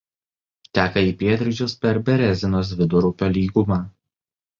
[0.77, 3.79] Teka į pietryčius per Berezinos Vidurupio lygumą.